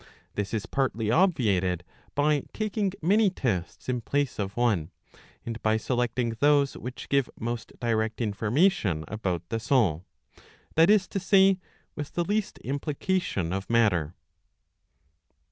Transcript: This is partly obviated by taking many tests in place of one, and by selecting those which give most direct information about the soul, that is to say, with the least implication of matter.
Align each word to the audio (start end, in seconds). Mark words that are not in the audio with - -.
This 0.33 0.51
is 0.51 0.65
partly 0.65 1.11
obviated 1.11 1.83
by 2.15 2.45
taking 2.53 2.91
many 3.03 3.29
tests 3.29 3.87
in 3.87 4.01
place 4.01 4.39
of 4.39 4.57
one, 4.57 4.89
and 5.45 5.61
by 5.61 5.77
selecting 5.77 6.31
those 6.39 6.75
which 6.75 7.07
give 7.07 7.29
most 7.39 7.71
direct 7.79 8.19
information 8.19 9.05
about 9.07 9.47
the 9.49 9.59
soul, 9.59 10.03
that 10.73 10.89
is 10.89 11.07
to 11.09 11.19
say, 11.19 11.59
with 11.95 12.13
the 12.13 12.23
least 12.25 12.57
implication 12.63 13.53
of 13.53 13.69
matter. 13.69 14.15